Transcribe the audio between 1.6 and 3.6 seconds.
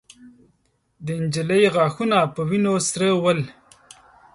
غاښونه په وينو سره ول.